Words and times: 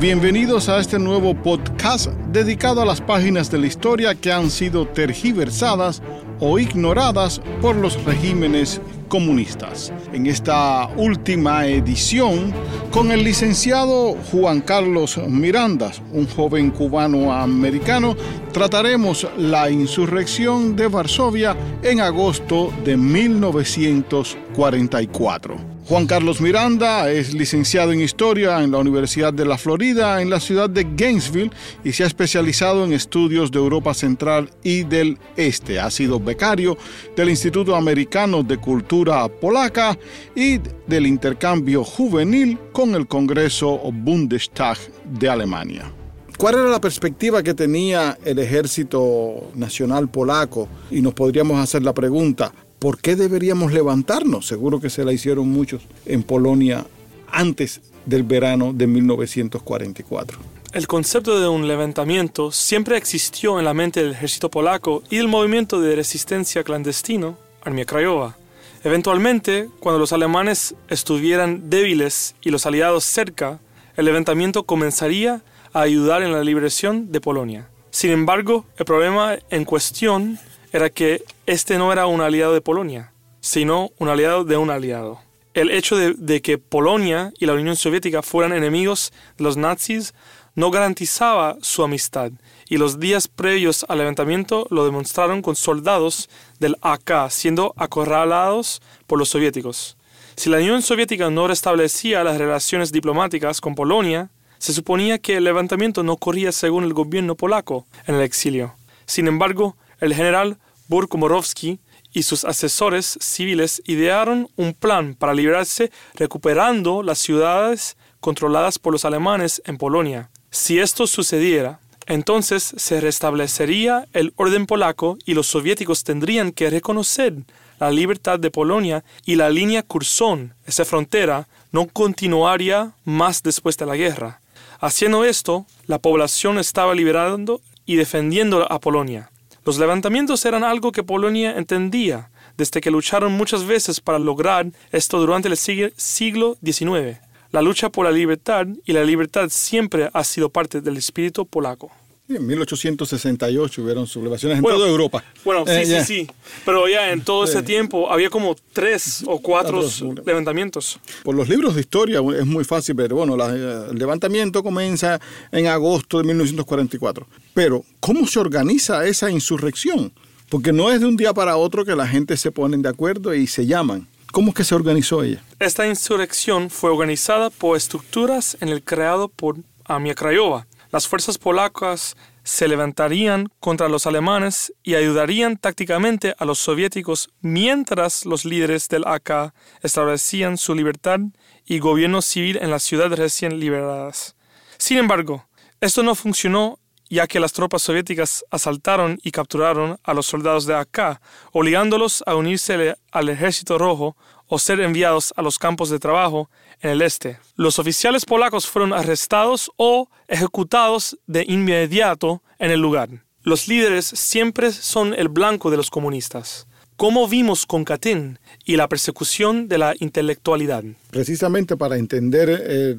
Bienvenidos 0.00 0.68
a 0.68 0.78
este 0.78 1.00
nuevo 1.00 1.34
podcast 1.34 2.06
dedicado 2.30 2.80
a 2.80 2.84
las 2.84 3.00
páginas 3.00 3.50
de 3.50 3.58
la 3.58 3.66
historia 3.66 4.14
que 4.14 4.30
han 4.30 4.48
sido 4.48 4.86
tergiversadas 4.86 6.02
o 6.38 6.60
ignoradas 6.60 7.40
por 7.60 7.74
los 7.74 8.00
regímenes 8.04 8.80
comunistas. 9.08 9.92
En 10.12 10.28
esta 10.28 10.86
última 10.96 11.66
edición, 11.66 12.54
con 12.92 13.10
el 13.10 13.24
licenciado 13.24 14.14
Juan 14.30 14.60
Carlos 14.60 15.18
Miranda, 15.26 15.90
un 16.12 16.28
joven 16.28 16.70
cubano 16.70 17.32
americano, 17.32 18.16
trataremos 18.52 19.26
la 19.36 19.68
insurrección 19.68 20.76
de 20.76 20.86
Varsovia 20.86 21.56
en 21.82 21.98
agosto 21.98 22.72
de 22.84 22.96
1944. 22.96 25.77
Juan 25.88 26.06
Carlos 26.06 26.42
Miranda 26.42 27.10
es 27.10 27.32
licenciado 27.32 27.92
en 27.92 28.02
Historia 28.02 28.62
en 28.62 28.72
la 28.72 28.76
Universidad 28.76 29.32
de 29.32 29.46
la 29.46 29.56
Florida 29.56 30.20
en 30.20 30.28
la 30.28 30.38
ciudad 30.38 30.68
de 30.68 30.86
Gainesville 30.94 31.50
y 31.82 31.94
se 31.94 32.04
ha 32.04 32.06
especializado 32.06 32.84
en 32.84 32.92
estudios 32.92 33.50
de 33.50 33.58
Europa 33.58 33.94
Central 33.94 34.50
y 34.62 34.82
del 34.82 35.16
Este. 35.34 35.80
Ha 35.80 35.90
sido 35.90 36.20
becario 36.20 36.76
del 37.16 37.30
Instituto 37.30 37.74
Americano 37.74 38.42
de 38.42 38.58
Cultura 38.58 39.26
Polaca 39.28 39.98
y 40.36 40.60
del 40.86 41.06
intercambio 41.06 41.82
juvenil 41.84 42.58
con 42.70 42.94
el 42.94 43.08
Congreso 43.08 43.80
Bundestag 43.90 44.76
de 45.06 45.30
Alemania. 45.30 45.90
¿Cuál 46.36 46.56
era 46.56 46.68
la 46.68 46.82
perspectiva 46.82 47.42
que 47.42 47.54
tenía 47.54 48.18
el 48.26 48.38
ejército 48.40 49.50
nacional 49.54 50.10
polaco? 50.10 50.68
Y 50.90 51.00
nos 51.00 51.14
podríamos 51.14 51.58
hacer 51.58 51.82
la 51.82 51.94
pregunta, 51.94 52.52
¿por 52.78 53.00
qué 53.00 53.16
deberíamos 53.16 53.72
levantarnos? 53.72 54.46
Seguro 54.46 54.80
que 54.80 54.90
se 54.90 55.04
la 55.04 55.12
hicieron 55.12 55.48
muchos 55.48 55.82
en 56.06 56.22
Polonia 56.22 56.86
antes 57.30 57.80
del 58.06 58.22
verano 58.22 58.72
de 58.72 58.86
1944. 58.86 60.38
El 60.72 60.86
concepto 60.86 61.40
de 61.40 61.48
un 61.48 61.66
levantamiento 61.66 62.52
siempre 62.52 62.96
existió 62.96 63.58
en 63.58 63.64
la 63.64 63.74
mente 63.74 64.02
del 64.02 64.12
ejército 64.12 64.50
polaco 64.50 65.02
y 65.10 65.16
el 65.16 65.28
movimiento 65.28 65.80
de 65.80 65.96
resistencia 65.96 66.62
clandestino, 66.62 67.38
Armia 67.62 67.86
Krajowa. 67.86 68.36
Eventualmente, 68.84 69.68
cuando 69.80 69.98
los 69.98 70.12
alemanes 70.12 70.74
estuvieran 70.88 71.70
débiles 71.70 72.34
y 72.42 72.50
los 72.50 72.66
aliados 72.66 73.04
cerca, 73.04 73.60
el 73.96 74.04
levantamiento 74.04 74.64
comenzaría 74.64 75.42
a 75.72 75.80
ayudar 75.80 76.22
en 76.22 76.32
la 76.32 76.44
liberación 76.44 77.10
de 77.10 77.20
Polonia. 77.20 77.68
Sin 77.90 78.10
embargo, 78.10 78.64
el 78.76 78.84
problema 78.84 79.36
en 79.50 79.64
cuestión 79.64 80.38
era 80.72 80.90
que 80.90 81.24
este 81.46 81.78
no 81.78 81.92
era 81.92 82.06
un 82.06 82.20
aliado 82.20 82.52
de 82.52 82.60
Polonia, 82.60 83.12
sino 83.40 83.90
un 83.98 84.08
aliado 84.08 84.44
de 84.44 84.56
un 84.56 84.70
aliado. 84.70 85.20
El 85.54 85.70
hecho 85.70 85.96
de, 85.96 86.42
que 86.42 86.58
Polonia 86.58 87.32
y 87.38 87.46
la 87.46 87.54
Unión 87.54 87.74
Soviética 87.74 88.22
fueran 88.22 88.52
enemigos 88.52 89.12
de 89.36 89.44
los 89.44 89.56
nazis 89.56 90.14
no 90.54 90.70
garantizaba 90.70 91.56
su 91.62 91.82
amistad, 91.82 92.32
y 92.68 92.76
los 92.76 93.00
días 93.00 93.28
previos 93.28 93.86
al 93.88 93.98
levantamiento 93.98 94.66
lo 94.70 94.84
demostraron 94.84 95.40
con 95.40 95.56
soldados 95.56 96.28
del 96.58 96.76
AK 96.82 97.30
siendo 97.30 97.74
acorralados 97.76 98.82
por 99.06 99.18
los 99.18 99.28
soviéticos. 99.30 99.96
Si 100.36 100.50
la 100.50 100.58
Unión 100.58 100.82
Soviética 100.82 101.30
no 101.30 101.48
restablecía 101.48 102.22
las 102.22 102.38
relaciones 102.38 102.92
diplomáticas 102.92 103.60
con 103.60 103.74
Polonia, 103.74 104.30
se 104.58 104.72
suponía 104.72 105.18
que 105.18 105.36
el 105.36 105.44
levantamiento 105.44 106.02
no 106.02 106.16
corría 106.16 106.52
según 106.52 106.84
el 106.84 106.92
gobierno 106.92 107.34
polaco 107.34 107.86
en 108.06 108.16
el 108.16 108.22
exilio. 108.22 108.74
Sin 109.06 109.26
embargo, 109.26 109.76
el 110.00 110.14
general 110.14 110.58
Burkomorowski 110.88 111.80
y 112.12 112.22
sus 112.22 112.44
asesores 112.44 113.18
civiles 113.20 113.82
idearon 113.86 114.48
un 114.56 114.74
plan 114.74 115.14
para 115.14 115.34
librarse 115.34 115.90
recuperando 116.14 117.02
las 117.02 117.18
ciudades 117.18 117.96
controladas 118.20 118.78
por 118.78 118.92
los 118.92 119.04
alemanes 119.04 119.62
en 119.66 119.78
Polonia. 119.78 120.30
Si 120.50 120.80
esto 120.80 121.06
sucediera, 121.06 121.80
entonces 122.06 122.72
se 122.76 123.00
restablecería 123.00 124.08
el 124.14 124.32
orden 124.36 124.66
polaco 124.66 125.18
y 125.26 125.34
los 125.34 125.46
soviéticos 125.46 126.04
tendrían 126.04 126.52
que 126.52 126.70
reconocer 126.70 127.34
la 127.78 127.90
libertad 127.90 128.38
de 128.38 128.50
Polonia 128.50 129.04
y 129.24 129.36
la 129.36 129.50
línea 129.50 129.82
Curzon, 129.82 130.54
esa 130.66 130.84
frontera, 130.84 131.46
no 131.70 131.86
continuaría 131.86 132.92
más 133.04 133.42
después 133.42 133.76
de 133.76 133.86
la 133.86 133.94
guerra. 133.94 134.40
Haciendo 134.80 135.24
esto, 135.24 135.66
la 135.86 135.98
población 135.98 136.58
estaba 136.58 136.94
liberando 136.94 137.60
y 137.84 137.96
defendiendo 137.96 138.70
a 138.70 138.80
Polonia. 138.80 139.30
Los 139.64 139.78
levantamientos 139.78 140.44
eran 140.44 140.64
algo 140.64 140.92
que 140.92 141.02
Polonia 141.02 141.56
entendía 141.56 142.30
desde 142.56 142.80
que 142.80 142.90
lucharon 142.90 143.32
muchas 143.32 143.64
veces 143.64 144.00
para 144.00 144.18
lograr 144.18 144.66
esto 144.90 145.18
durante 145.18 145.48
el 145.48 145.56
siglo 145.56 146.56
XIX. 146.64 147.18
La 147.50 147.62
lucha 147.62 147.90
por 147.90 148.04
la 148.04 148.10
libertad 148.10 148.66
y 148.84 148.92
la 148.92 149.04
libertad 149.04 149.48
siempre 149.48 150.10
ha 150.12 150.24
sido 150.24 150.50
parte 150.50 150.80
del 150.80 150.96
espíritu 150.96 151.46
polaco. 151.46 151.90
En 152.30 152.46
1868 152.46 153.82
hubieron 153.82 154.06
sublevaciones 154.06 154.58
en 154.58 154.64
toda 154.64 154.86
Europa. 154.86 155.24
Bueno, 155.46 155.64
sí, 155.64 155.72
eh, 155.72 155.86
sí, 155.86 156.04
sí. 156.04 156.30
Pero 156.66 156.86
ya 156.86 157.10
en 157.10 157.22
todo 157.22 157.44
ese 157.44 157.62
tiempo 157.62 158.12
había 158.12 158.28
como 158.28 158.54
tres 158.74 159.24
o 159.26 159.40
cuatro 159.40 159.82
levantamientos. 160.26 161.00
Por 161.22 161.34
los 161.34 161.48
libros 161.48 161.74
de 161.74 161.80
historia 161.80 162.20
es 162.38 162.44
muy 162.44 162.64
fácil 162.64 162.96
ver, 162.96 163.14
bueno, 163.14 163.34
el 163.34 163.98
levantamiento 163.98 164.62
comienza 164.62 165.18
en 165.50 165.68
agosto 165.68 166.18
de 166.18 166.24
1944. 166.24 167.26
Pero, 167.54 167.82
¿cómo 167.98 168.26
se 168.26 168.38
organiza 168.38 169.06
esa 169.06 169.30
insurrección? 169.30 170.12
Porque 170.50 170.70
no 170.70 170.92
es 170.92 171.00
de 171.00 171.06
un 171.06 171.16
día 171.16 171.32
para 171.32 171.56
otro 171.56 171.86
que 171.86 171.96
la 171.96 172.06
gente 172.06 172.36
se 172.36 172.52
ponen 172.52 172.82
de 172.82 172.90
acuerdo 172.90 173.32
y 173.32 173.46
se 173.46 173.64
llaman. 173.64 174.06
¿Cómo 174.32 174.50
es 174.50 174.54
que 174.54 174.64
se 174.64 174.74
organizó 174.74 175.22
ella? 175.22 175.42
Esta 175.58 175.86
insurrección 175.86 176.68
fue 176.68 176.90
organizada 176.90 177.48
por 177.48 177.78
estructuras 177.78 178.58
en 178.60 178.68
el 178.68 178.82
creado 178.82 179.28
por 179.28 179.56
Amia 179.86 180.14
Krajowa 180.14 180.66
las 180.90 181.06
fuerzas 181.06 181.38
polacas 181.38 182.16
se 182.42 182.66
levantarían 182.66 183.48
contra 183.60 183.88
los 183.88 184.06
alemanes 184.06 184.72
y 184.82 184.94
ayudarían 184.94 185.58
tácticamente 185.58 186.34
a 186.38 186.44
los 186.46 186.58
soviéticos 186.58 187.28
mientras 187.40 188.24
los 188.24 188.44
líderes 188.46 188.88
del 188.88 189.06
AK 189.06 189.52
establecían 189.82 190.56
su 190.56 190.74
libertad 190.74 191.20
y 191.66 191.78
gobierno 191.78 192.22
civil 192.22 192.58
en 192.62 192.70
las 192.70 192.84
ciudades 192.84 193.18
recién 193.18 193.60
liberadas. 193.60 194.34
Sin 194.78 194.96
embargo, 194.96 195.46
esto 195.80 196.02
no 196.02 196.14
funcionó 196.14 196.78
ya 197.10 197.26
que 197.26 197.40
las 197.40 197.52
tropas 197.52 197.82
soviéticas 197.82 198.44
asaltaron 198.50 199.18
y 199.22 199.30
capturaron 199.30 199.98
a 200.02 200.14
los 200.14 200.26
soldados 200.26 200.66
de 200.66 200.74
AK, 200.74 201.20
obligándolos 201.52 202.22
a 202.26 202.34
unirse 202.34 202.96
al 203.12 203.28
ejército 203.28 203.78
rojo 203.78 204.16
o 204.48 204.58
ser 204.58 204.80
enviados 204.80 205.32
a 205.36 205.42
los 205.42 205.58
campos 205.58 205.90
de 205.90 205.98
trabajo 205.98 206.50
en 206.80 206.90
el 206.90 207.02
este. 207.02 207.38
Los 207.56 207.78
oficiales 207.78 208.24
polacos 208.24 208.66
fueron 208.66 208.92
arrestados 208.92 209.70
o 209.76 210.08
ejecutados 210.26 211.18
de 211.26 211.44
inmediato 211.46 212.42
en 212.58 212.70
el 212.70 212.80
lugar. 212.80 213.10
Los 213.42 213.68
líderes 213.68 214.06
siempre 214.06 214.72
son 214.72 215.14
el 215.14 215.28
blanco 215.28 215.70
de 215.70 215.76
los 215.76 215.90
comunistas. 215.90 216.66
¿Cómo 216.96 217.28
vimos 217.28 217.64
con 217.64 217.84
Katyn 217.84 218.40
y 218.64 218.74
la 218.74 218.88
persecución 218.88 219.68
de 219.68 219.78
la 219.78 219.94
intelectualidad? 220.00 220.82
Precisamente 221.10 221.76
para 221.76 221.96
entender 221.96 222.96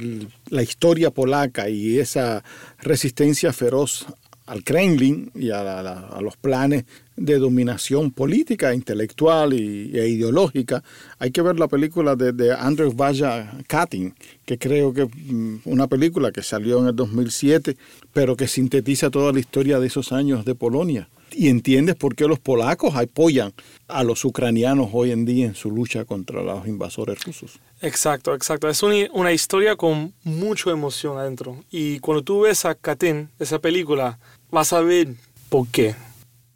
la 0.47 0.63
historia 0.63 1.11
polaca 1.11 1.69
y 1.69 1.99
esa 1.99 2.41
resistencia 2.77 3.51
feroz 3.51 4.05
al 4.45 4.63
Kremlin 4.63 5.31
y 5.35 5.51
a, 5.51 6.17
los 6.21 6.37
planes 6.37 6.85
de 7.19 7.37
dominación 7.37 8.11
política, 8.11 8.73
intelectual 8.73 9.53
y, 9.53 9.91
e 9.97 10.07
ideológica. 10.07 10.83
Hay 11.19 11.31
que 11.31 11.41
ver 11.41 11.59
la 11.59 11.67
película 11.67 12.15
de, 12.15 12.31
de 12.31 12.55
Vaya 12.95 13.51
Katyn, 13.67 14.15
que 14.45 14.57
creo 14.57 14.93
que 14.93 15.05
mm, 15.05 15.61
una 15.65 15.87
película 15.87 16.31
que 16.31 16.41
salió 16.43 16.79
en 16.79 16.87
el 16.87 16.95
2007, 16.95 17.77
pero 18.13 18.35
que 18.35 18.47
sintetiza 18.47 19.09
toda 19.09 19.31
la 19.33 19.39
historia 19.39 19.79
de 19.79 19.87
esos 19.87 20.11
años 20.11 20.45
de 20.45 20.55
Polonia. 20.55 21.09
Y 21.31 21.49
entiendes 21.49 21.95
por 21.95 22.15
qué 22.15 22.27
los 22.27 22.39
polacos 22.39 22.95
apoyan 22.95 23.53
a 23.87 24.03
los 24.03 24.25
ucranianos 24.25 24.89
hoy 24.93 25.11
en 25.11 25.25
día 25.25 25.45
en 25.45 25.55
su 25.55 25.69
lucha 25.69 26.05
contra 26.05 26.41
los 26.41 26.67
invasores 26.67 27.23
rusos. 27.23 27.59
Exacto, 27.81 28.33
exacto. 28.33 28.67
Es 28.67 28.81
una, 28.83 29.31
historia 29.31 29.75
con 29.75 30.13
mucha 30.23 30.71
emoción 30.71 31.17
adentro. 31.17 31.63
Y 31.69 31.99
cuando 31.99 32.23
tú 32.23 32.41
ves 32.41 32.65
a 32.65 32.75
Katyn, 32.75 33.29
esa 33.39 33.59
película, 33.59 34.19
vas 34.51 34.73
a 34.73 34.81
ver 34.81 35.09
por 35.49 35.67
qué. 35.67 35.95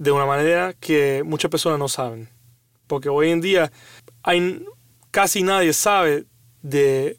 De 0.03 0.11
una 0.11 0.25
manera 0.25 0.73
que 0.77 1.23
muchas 1.25 1.49
personas 1.49 1.79
no 1.79 1.87
saben. 1.87 2.27
Porque 2.87 3.07
hoy 3.07 3.29
en 3.29 3.39
día 3.39 3.71
hay, 4.21 4.65
casi 5.11 5.43
nadie 5.43 5.71
sabe 5.71 6.25
de 6.61 7.17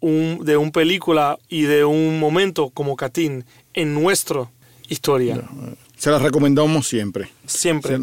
un, 0.00 0.44
de 0.44 0.58
una 0.58 0.70
película 0.70 1.38
y 1.48 1.62
de 1.62 1.86
un 1.86 2.20
momento 2.20 2.68
como 2.68 2.94
Katyn 2.94 3.46
en 3.72 3.94
nuestra 3.94 4.50
historia. 4.86 5.42
Se 5.96 6.10
las 6.10 6.20
recomendamos 6.20 6.86
siempre. 6.86 7.30
Siempre. 7.46 7.98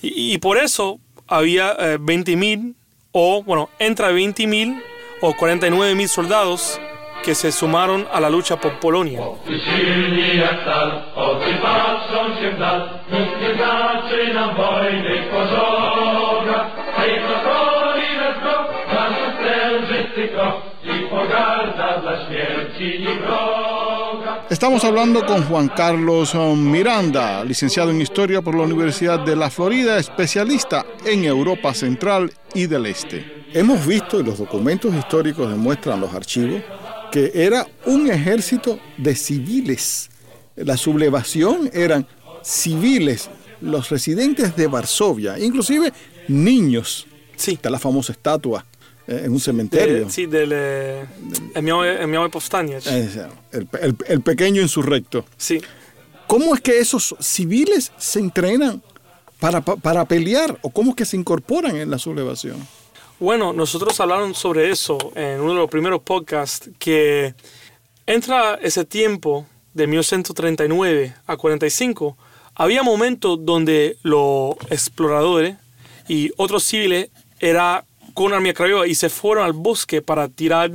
Y, 0.00 0.38
por 0.38 0.58
eso 0.58 1.00
había 1.26 1.76
20.000 1.76 2.70
eh, 2.70 2.74
o, 3.10 3.42
bueno, 3.42 3.68
entre 3.80 4.06
20.000 4.06 4.80
o 5.22 5.32
49.000 5.34 6.06
soldados 6.06 6.80
que 7.22 7.34
se 7.34 7.52
sumaron 7.52 8.06
a 8.12 8.20
la 8.20 8.28
lucha 8.28 8.56
por 8.56 8.78
Polonia. 8.80 9.20
Estamos 24.50 24.84
hablando 24.84 25.24
con 25.24 25.44
Juan 25.44 25.68
Carlos 25.68 26.34
Miranda, 26.34 27.44
licenciado 27.44 27.90
en 27.90 28.00
Historia 28.02 28.42
por 28.42 28.54
la 28.54 28.64
Universidad 28.64 29.20
de 29.20 29.36
la 29.36 29.48
Florida, 29.48 29.98
especialista 29.98 30.84
en 31.06 31.24
Europa 31.24 31.72
Central 31.72 32.30
y 32.54 32.66
del 32.66 32.86
Este. 32.86 33.44
Hemos 33.54 33.86
visto, 33.86 34.20
y 34.20 34.24
los 34.24 34.38
documentos 34.38 34.94
históricos 34.94 35.48
demuestran 35.48 36.00
los 36.00 36.12
archivos, 36.14 36.62
que 37.12 37.30
era 37.34 37.68
un 37.84 38.10
ejército 38.10 38.80
de 38.96 39.14
civiles. 39.14 40.10
La 40.56 40.76
sublevación 40.76 41.70
eran 41.72 42.06
civiles, 42.42 43.30
los 43.60 43.90
residentes 43.90 44.56
de 44.56 44.66
Varsovia, 44.66 45.38
inclusive 45.38 45.92
niños. 46.26 47.06
Sí. 47.36 47.52
Está 47.52 47.68
la 47.70 47.78
famosa 47.78 48.12
estatua 48.12 48.64
eh, 49.06 49.22
en 49.24 49.32
un 49.32 49.40
cementerio. 49.40 50.06
De, 50.06 50.10
sí, 50.10 50.26
del 50.26 50.52
eh. 50.54 51.04
El, 53.52 53.68
el, 53.80 53.96
el, 54.06 54.20
pequeño 54.22 54.62
insurrecto. 54.62 55.26
Sí. 55.36 55.60
¿Cómo 56.26 56.54
es 56.54 56.62
que 56.62 56.78
esos 56.78 57.14
civiles 57.20 57.92
se 57.98 58.20
entrenan 58.20 58.82
para, 59.38 59.60
para 59.60 60.06
pelear 60.06 60.58
o 60.62 60.70
cómo 60.70 60.90
es 60.90 60.96
que 60.96 61.04
se 61.04 61.18
incorporan 61.18 61.76
en 61.76 61.90
la 61.90 61.98
sublevación? 61.98 62.56
Bueno, 63.22 63.52
nosotros 63.52 64.00
hablamos 64.00 64.36
sobre 64.36 64.72
eso 64.72 64.98
en 65.14 65.40
uno 65.40 65.52
de 65.52 65.58
los 65.60 65.70
primeros 65.70 66.02
podcasts, 66.02 66.68
que 66.80 67.36
entra 68.04 68.58
ese 68.60 68.84
tiempo 68.84 69.46
de 69.74 69.86
1939 69.86 71.14
a 71.28 71.36
45, 71.36 72.18
había 72.56 72.82
momentos 72.82 73.38
donde 73.40 73.96
los 74.02 74.56
exploradores 74.70 75.54
y 76.08 76.32
otros 76.36 76.64
civiles 76.64 77.10
era 77.38 77.84
con 78.12 78.34
Armia 78.34 78.54
Crayola 78.54 78.88
y 78.88 78.96
se 78.96 79.08
fueron 79.08 79.44
al 79.44 79.52
bosque 79.52 80.02
para 80.02 80.26
tirar 80.26 80.72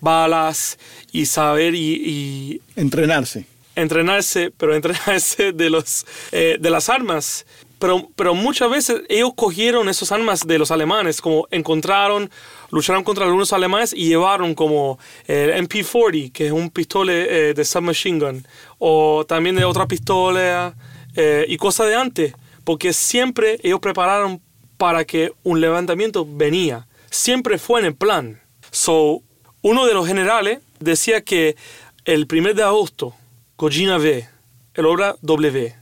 balas 0.00 0.78
y 1.12 1.26
saber 1.26 1.74
y, 1.74 2.62
entrenarse. 2.76 3.44
Entrenarse, 3.76 4.50
pero 4.56 4.74
entrenarse 4.74 5.52
de, 5.52 5.68
los, 5.68 6.06
eh, 6.32 6.56
de 6.58 6.70
las 6.70 6.88
armas. 6.88 7.44
Pero, 7.80 8.10
pero 8.14 8.34
muchas 8.34 8.70
veces 8.70 9.02
ellos 9.08 9.30
cogieron 9.34 9.88
esas 9.88 10.12
armas 10.12 10.46
de 10.46 10.58
los 10.58 10.70
alemanes, 10.70 11.20
como 11.22 11.48
encontraron, 11.50 12.30
lucharon 12.70 13.02
contra 13.02 13.24
algunos 13.24 13.54
alemanes 13.54 13.94
y 13.94 14.06
llevaron 14.06 14.54
como 14.54 14.98
el 15.26 15.50
MP40, 15.66 16.30
que 16.30 16.46
es 16.46 16.52
un 16.52 16.68
pistola 16.68 17.12
eh, 17.12 17.54
de 17.54 17.64
submachine 17.64 18.18
gun, 18.20 18.46
o 18.78 19.24
también 19.26 19.56
de 19.56 19.64
otra 19.64 19.86
pistola 19.86 20.76
eh, 21.16 21.46
y 21.48 21.56
cosas 21.56 21.88
de 21.88 21.96
antes, 21.96 22.34
porque 22.64 22.92
siempre 22.92 23.58
ellos 23.62 23.80
prepararon 23.80 24.42
para 24.76 25.06
que 25.06 25.32
un 25.42 25.62
levantamiento 25.62 26.26
venía. 26.28 26.86
Siempre 27.10 27.56
fue 27.56 27.80
en 27.80 27.86
el 27.86 27.94
plan. 27.94 28.42
So, 28.70 29.22
uno 29.62 29.86
de 29.86 29.94
los 29.94 30.06
generales 30.06 30.60
decía 30.80 31.22
que 31.22 31.56
el 32.04 32.26
primer 32.26 32.54
de 32.54 32.62
agosto, 32.62 33.14
Gojina 33.56 33.96
V, 33.96 34.28
el 34.74 34.86
obra 34.86 35.16
W, 35.22 35.79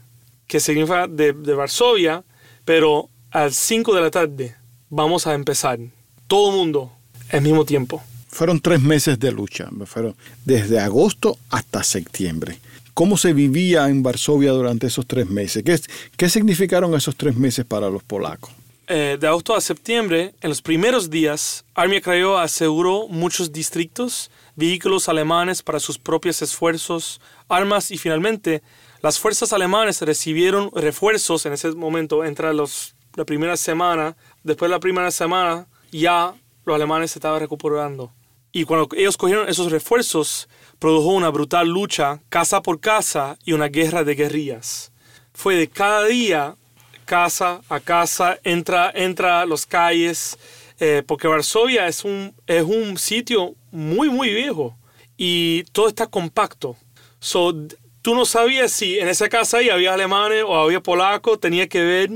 que 0.49 0.59
significa 0.59 1.07
de, 1.07 1.33
de 1.33 1.55
Varsovia, 1.55 2.25
pero 2.65 3.09
al 3.31 3.53
5 3.53 3.95
de 3.95 4.01
la 4.01 4.11
tarde 4.11 4.57
vamos 4.91 5.29
a 5.29 5.35
empezar. 5.35 5.79
Todo 6.27 6.51
el 6.51 6.57
mundo 6.57 6.93
al 7.31 7.43
mismo 7.43 7.65
tiempo. 7.65 8.03
Fueron 8.29 8.61
tres 8.61 8.81
meses 8.81 9.19
de 9.19 9.33
lucha, 9.33 9.69
fueron 9.87 10.17
desde 10.45 10.81
agosto 10.81 11.39
hasta 11.51 11.83
septiembre. 11.83 12.59
¿Cómo 12.95 13.17
se 13.17 13.33
vivía 13.33 13.89
en 13.89 14.03
Varsovia 14.03 14.51
durante 14.51 14.89
esos 14.89 15.07
tres 15.07 15.29
meses? 15.29 15.63
¿Qué, 15.63 15.79
qué 16.17 16.29
significaron 16.29 16.95
esos 16.95 17.17
tres 17.17 17.37
meses 17.37 17.65
para 17.65 17.89
los 17.89 18.03
polacos? 18.03 18.51
Eh, 18.89 19.19
de 19.21 19.27
agosto 19.27 19.55
a 19.55 19.61
septiembre, 19.61 20.35
en 20.41 20.49
los 20.49 20.63
primeros 20.63 21.11
días, 21.11 21.65
Armia 21.75 22.01
Crayoa 22.01 22.43
aseguró 22.43 23.07
muchos 23.09 23.53
distritos, 23.53 24.31
vehículos 24.59 25.09
alemanes 25.09 25.63
para 25.63 25.79
sus 25.79 25.99
propios 25.99 26.43
esfuerzos, 26.43 27.21
armas 27.49 27.93
y 27.93 27.97
finalmente 27.97 28.61
las 29.03 29.21
fuerzas 29.21 29.53
alemanas 29.53 30.03
recibieron 30.03 30.73
refuerzos 30.75 31.47
en 31.47 31.53
ese 31.53 31.71
momento, 31.71 32.25
entre 32.25 32.53
los, 32.53 32.97
la 33.15 33.25
primera 33.25 33.57
semana. 33.57 34.17
Después 34.43 34.69
de 34.69 34.75
la 34.75 34.81
primera 34.81 35.13
semana, 35.13 35.69
ya 35.93 36.35
los 36.65 36.75
alemanes 36.75 37.13
se 37.13 37.21
estaban 37.21 37.39
recuperando. 37.39 38.13
Y 38.51 38.65
cuando 38.65 38.89
ellos 38.97 39.17
cogieron 39.17 39.49
esos 39.49 39.71
refuerzos, 39.71 40.49
produjo 40.81 41.11
una 41.11 41.29
brutal 41.29 41.69
lucha 41.69 42.21
casa 42.29 42.61
por 42.61 42.81
casa 42.81 43.39
y 43.45 43.53
una 43.53 43.69
guerra 43.69 44.03
de 44.03 44.17
guerrillas. 44.17 44.91
Fue 45.35 45.55
de 45.55 45.69
cada 45.69 46.05
día 46.07 46.57
casa 47.05 47.61
a 47.69 47.79
casa, 47.79 48.41
entra, 48.43 48.91
entra 48.93 49.47
las 49.47 49.67
calles, 49.67 50.37
eh, 50.81 51.03
porque 51.07 51.29
Varsovia 51.29 51.87
es 51.89 52.05
un, 52.05 52.35
es 52.47 52.63
un 52.63 52.99
sitio 52.99 53.55
muy, 53.71 54.09
muy 54.09 54.33
viejo 54.33 54.77
y 55.17 55.65
todo 55.73 55.89
está 55.89 56.07
compacto. 56.07 56.77
So, 57.21 57.55
tú 58.03 58.15
no 58.15 58.25
sabías 58.25 58.73
si 58.73 58.99
en 58.99 59.09
esa 59.09 59.29
casa 59.29 59.59
ahí 59.59 59.71
había 59.71 59.95
alemanes 59.95 60.45
o 60.47 60.57
había 60.57 60.81
polacos, 60.81 61.41
tenía 61.41 61.69
que 61.69 61.83
ver, 61.83 62.11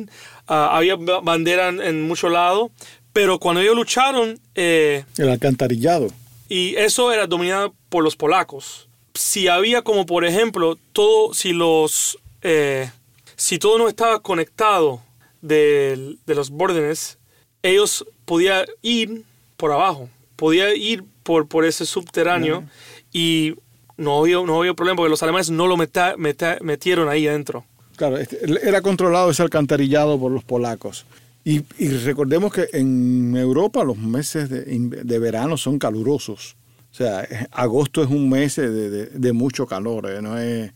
ah, 0.46 0.76
había 0.76 0.96
bandera 0.96 1.68
en, 1.68 2.02
muchos 2.02 2.30
lados, 2.30 2.70
pero 3.12 3.38
cuando 3.38 3.60
ellos 3.60 3.76
lucharon... 3.76 4.38
Eh, 4.54 5.04
El 5.18 5.28
alcantarillado. 5.28 6.08
Y 6.48 6.76
eso 6.76 7.12
era 7.12 7.26
dominado 7.26 7.74
por 7.88 8.04
los 8.04 8.16
polacos. 8.16 8.88
Si 9.14 9.48
había 9.48 9.82
como, 9.82 10.06
por 10.06 10.24
ejemplo, 10.24 10.78
todo, 10.92 11.34
si 11.34 11.52
los... 11.52 12.18
Eh, 12.42 12.90
si 13.36 13.58
todo 13.58 13.78
no 13.78 13.88
estaba 13.88 14.20
conectado 14.20 15.02
de, 15.40 16.16
los 16.26 16.50
bórdenes, 16.50 17.18
ellos 17.62 18.06
podían 18.24 18.64
ir 18.82 19.24
por 19.56 19.72
abajo, 19.72 20.08
podían 20.36 20.76
ir 20.76 21.04
por, 21.22 21.46
por 21.46 21.64
ese 21.64 21.86
subterráneo 21.86 22.64
y 23.12 23.54
no 23.96 24.20
había, 24.20 24.36
no 24.36 24.58
había 24.58 24.74
problema 24.74 24.96
porque 24.96 25.10
los 25.10 25.22
alemanes 25.22 25.50
no 25.50 25.66
lo 25.66 25.76
metieron 25.76 27.08
ahí 27.08 27.26
adentro. 27.26 27.64
Claro, 27.96 28.16
este, 28.16 28.38
era 28.66 28.82
controlado 28.82 29.30
ese 29.30 29.42
alcantarillado 29.42 30.18
por 30.18 30.32
los 30.32 30.44
polacos. 30.44 31.06
Y, 31.44 31.60
recordemos 32.04 32.52
que 32.52 32.68
en 32.72 33.36
Europa 33.36 33.82
los 33.82 33.98
meses 33.98 34.48
de, 34.48 35.18
verano 35.18 35.56
son 35.56 35.78
calurosos. 35.78 36.56
O 36.92 36.94
sea, 36.94 37.26
agosto 37.50 38.02
es 38.02 38.10
un 38.10 38.28
mes 38.28 38.56
de, 38.56 39.32
mucho 39.32 39.66
calor, 39.66 40.08
¿eh? 40.10 40.22
no, 40.22 40.38
es, 40.38 40.72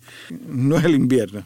no 0.49 0.77
es 0.77 0.85
el 0.85 0.95
invierno. 0.95 1.45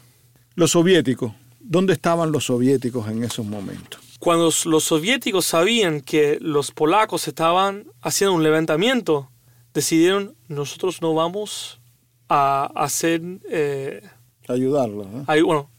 Los 0.55 0.71
soviéticos, 0.71 1.33
¿dónde 1.59 1.93
estaban 1.93 2.31
los 2.31 2.45
soviéticos 2.45 3.07
en 3.09 3.23
esos 3.23 3.45
momentos? 3.45 3.99
Cuando 4.21 4.51
los 4.65 4.83
soviéticos 4.83 5.45
sabían 5.45 5.99
que 5.99 6.37
los 6.39 6.69
polacos 6.69 7.27
estaban 7.27 7.87
haciendo 8.01 8.35
un 8.35 8.43
levantamiento, 8.43 9.31
decidieron, 9.73 10.35
nosotros 10.47 11.01
no 11.01 11.15
vamos 11.15 11.81
a 12.29 12.71
hacer... 12.75 13.19
Eh, 13.49 13.99
Ayudarlos. 14.47 15.07
bueno, 15.43 15.71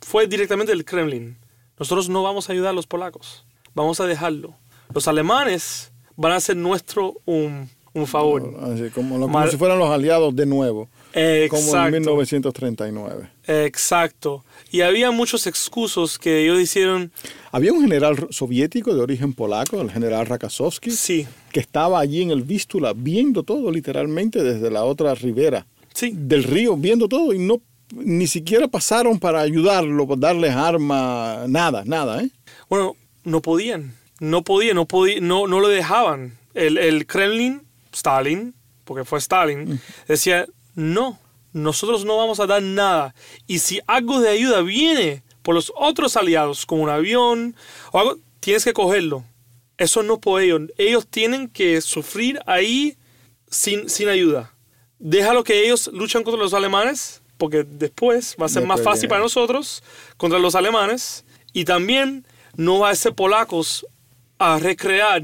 fue 0.00 0.26
directamente 0.26 0.72
el 0.72 0.86
Kremlin. 0.86 1.36
Nosotros 1.78 2.08
no 2.08 2.22
vamos 2.22 2.48
a 2.48 2.54
ayudar 2.54 2.70
a 2.70 2.72
los 2.72 2.86
polacos, 2.86 3.44
vamos 3.74 4.00
a 4.00 4.06
dejarlo. 4.06 4.54
Los 4.94 5.06
alemanes 5.06 5.92
van 6.16 6.32
a 6.32 6.36
hacer 6.36 6.56
nuestro 6.56 7.16
un, 7.26 7.68
favor. 8.06 8.54
como 8.94 9.46
si 9.48 9.58
fueran 9.58 9.78
los 9.78 9.90
aliados 9.90 10.34
de 10.34 10.46
nuevo. 10.46 10.88
Como 11.50 11.76
en 11.76 11.92
1939. 11.92 13.30
Exacto. 13.50 14.44
Y 14.70 14.82
había 14.82 15.10
muchos 15.10 15.48
excusos 15.48 16.18
que 16.18 16.44
ellos 16.44 16.60
hicieron. 16.60 17.10
Había 17.50 17.72
un 17.72 17.82
general 17.82 18.28
soviético 18.30 18.94
de 18.94 19.00
origen 19.00 19.32
polaco, 19.32 19.80
el 19.80 19.90
general 19.90 20.26
Rakasowski, 20.26 20.92
sí. 20.92 21.26
que 21.50 21.58
estaba 21.58 21.98
allí 21.98 22.22
en 22.22 22.30
el 22.30 22.42
Vístula 22.42 22.92
viendo 22.94 23.42
todo 23.42 23.72
literalmente 23.72 24.44
desde 24.44 24.70
la 24.70 24.84
otra 24.84 25.14
ribera 25.16 25.66
sí. 25.92 26.12
del 26.14 26.44
río, 26.44 26.76
viendo 26.76 27.08
todo 27.08 27.32
y 27.32 27.38
no 27.40 27.60
ni 27.92 28.28
siquiera 28.28 28.68
pasaron 28.68 29.18
para 29.18 29.40
ayudarlo, 29.40 30.06
para 30.06 30.20
darles 30.20 30.54
armas, 30.54 31.48
nada, 31.48 31.82
nada. 31.84 32.22
¿eh? 32.22 32.30
Bueno, 32.68 32.94
no 33.24 33.42
podían, 33.42 33.94
no 34.20 34.42
podían, 34.42 34.76
no, 34.76 34.86
podían, 34.86 35.26
no, 35.26 35.48
no 35.48 35.58
lo 35.58 35.66
dejaban. 35.66 36.38
El, 36.54 36.78
el 36.78 37.06
Kremlin, 37.06 37.62
Stalin, 37.92 38.54
porque 38.84 39.04
fue 39.04 39.18
Stalin, 39.18 39.80
decía, 40.06 40.46
no, 40.76 41.18
nosotros 41.52 42.04
no 42.04 42.16
vamos 42.16 42.40
a 42.40 42.46
dar 42.46 42.62
nada. 42.62 43.14
Y 43.46 43.58
si 43.58 43.80
algo 43.86 44.20
de 44.20 44.30
ayuda 44.30 44.62
viene 44.62 45.22
por 45.42 45.54
los 45.54 45.72
otros 45.76 46.16
aliados, 46.16 46.66
como 46.66 46.82
un 46.82 46.90
avión 46.90 47.56
o 47.92 47.98
algo, 47.98 48.18
tienes 48.40 48.64
que 48.64 48.72
cogerlo. 48.72 49.24
Eso 49.78 50.02
no 50.02 50.20
por 50.20 50.42
ellos. 50.42 50.62
Ellos 50.76 51.06
tienen 51.06 51.48
que 51.48 51.80
sufrir 51.80 52.40
ahí 52.46 52.96
sin, 53.48 53.88
sin 53.88 54.08
ayuda. 54.08 54.52
Déjalo 54.98 55.44
que 55.44 55.64
ellos 55.64 55.88
luchan 55.92 56.22
contra 56.22 56.42
los 56.42 56.52
alemanes, 56.52 57.22
porque 57.38 57.64
después 57.64 58.36
va 58.40 58.46
a 58.46 58.50
ser 58.50 58.66
más 58.66 58.82
fácil 58.82 59.08
para 59.08 59.22
nosotros 59.22 59.82
contra 60.18 60.38
los 60.38 60.54
alemanes. 60.54 61.24
Y 61.52 61.64
también 61.64 62.26
no 62.54 62.80
va 62.80 62.90
a 62.90 62.94
ser 62.94 63.14
polacos 63.14 63.86
a 64.38 64.58
recrear 64.58 65.22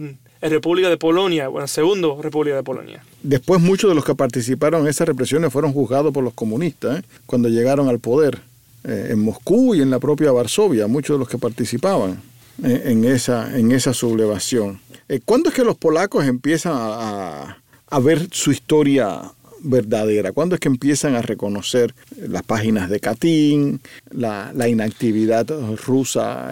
República 0.49 0.88
de 0.88 0.97
Polonia, 0.97 1.49
bueno, 1.49 1.67
segundo 1.67 2.21
República 2.21 2.57
de 2.57 2.62
Polonia. 2.62 3.05
Después 3.23 3.61
muchos 3.61 3.91
de 3.91 3.95
los 3.95 4.05
que 4.05 4.15
participaron 4.15 4.83
en 4.83 4.88
esas 4.88 5.07
represiones 5.07 5.53
fueron 5.53 5.73
juzgados 5.73 6.12
por 6.12 6.25
los 6.25 6.35
comunistas 6.35 7.00
¿eh? 7.00 7.03
cuando 7.26 7.49
llegaron 7.49 7.88
al 7.88 7.99
poder 7.99 8.41
eh, 8.85 9.09
en 9.11 9.21
Moscú 9.21 9.75
y 9.75 9.83
en 9.83 9.91
la 9.91 9.99
propia 9.99 10.33
Varsovia, 10.33 10.87
muchos 10.87 11.17
de 11.17 11.19
los 11.19 11.29
que 11.29 11.38
participaban 11.38 12.23
eh, 12.65 12.83
en, 12.87 13.05
esa, 13.05 13.57
en 13.59 13.73
esa 13.73 13.93
sublevación. 13.93 14.81
¿Cuándo 15.25 15.50
es 15.50 15.55
que 15.55 15.65
los 15.65 15.76
polacos 15.76 16.25
empiezan 16.26 16.75
a, 16.76 17.57
ver 18.03 18.29
su 18.33 18.50
historia 18.50 19.21
verdadera? 19.61 20.33
¿Cuándo 20.33 20.57
es 20.57 20.61
que 20.61 20.69
empiezan 20.69 21.15
a 21.15 21.23
reconocer 21.23 21.95
las 22.17 22.43
páginas 22.43 22.91
de 22.91 22.99
Katyn, 22.99 23.81
la, 24.11 24.69
inactividad 24.69 25.47
rusa, 25.87 26.50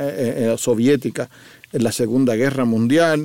soviética 0.56 1.28
en 1.72 1.82
la 1.82 1.90
Segunda 1.90 2.36
Guerra 2.36 2.64
Mundial? 2.64 3.24